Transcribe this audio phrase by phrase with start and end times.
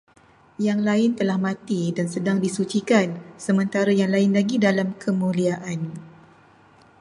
[0.67, 3.07] Yang lain telah mati dan sedang disucikan,
[3.45, 5.77] sementara yang lain lagi dalam kemuliaan